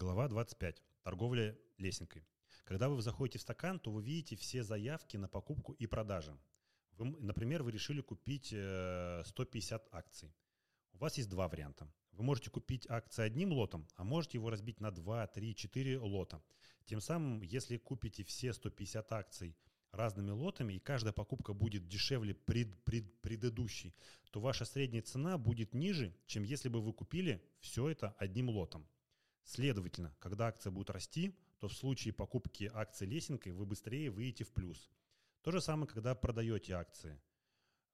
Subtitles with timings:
[0.00, 0.80] Глава 25.
[1.02, 2.24] Торговля лесенкой.
[2.62, 6.38] Когда вы заходите в стакан, то вы видите все заявки на покупку и продажи.
[6.92, 10.32] Вы, например, вы решили купить 150 э, акций.
[10.92, 11.92] У вас есть два варианта.
[12.12, 16.44] Вы можете купить акции одним лотом, а можете его разбить на 2, 3, 4 лота.
[16.84, 19.56] Тем самым, если купите все 150 акций
[19.90, 23.96] разными лотами, и каждая покупка будет дешевле пред, пред, предыдущей,
[24.30, 28.88] то ваша средняя цена будет ниже, чем если бы вы купили все это одним лотом.
[29.48, 34.52] Следовательно, когда акция будет расти, то в случае покупки акций лесенкой вы быстрее выйдете в
[34.52, 34.90] плюс.
[35.40, 37.18] То же самое, когда продаете акции.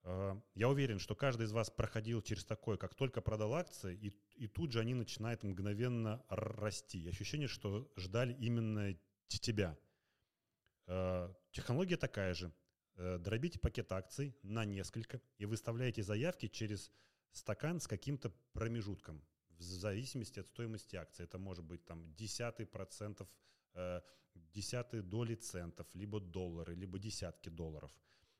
[0.02, 4.12] Э, я уверен, что каждый из вас проходил через такое, как только продал акции, и,
[4.34, 7.08] и тут же они начинают мгновенно расти.
[7.08, 8.98] Ощущение, что ждали именно
[9.28, 9.78] тебя.
[10.88, 12.52] Э, технология такая же.
[12.96, 16.90] Э, дробите пакет акций на несколько и выставляете заявки через
[17.30, 19.24] стакан с каким-то промежутком
[19.64, 21.24] зависимости от стоимости акции.
[21.24, 23.28] Это может быть там десятый процентов,
[23.74, 24.00] э,
[24.52, 27.92] десятые доли центов, либо доллары, либо десятки долларов.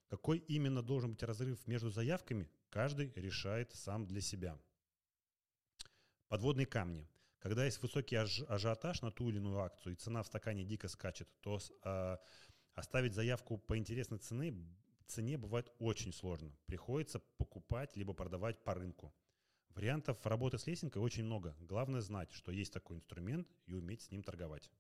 [0.09, 4.59] Какой именно должен быть разрыв между заявками, каждый решает сам для себя.
[6.29, 7.09] Подводные камни.
[7.39, 10.89] Когда есть высокий аж, ажиотаж на ту или иную акцию, и цена в стакане дико
[10.89, 12.17] скачет, то э,
[12.75, 14.55] оставить заявку по интересной цене,
[15.07, 16.53] цене бывает очень сложно.
[16.67, 19.15] Приходится покупать либо продавать по рынку.
[19.75, 21.57] Вариантов работы с лесенкой очень много.
[21.61, 24.71] Главное знать, что есть такой инструмент и уметь с ним торговать.